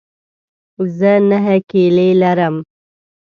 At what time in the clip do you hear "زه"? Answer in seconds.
0.97-1.11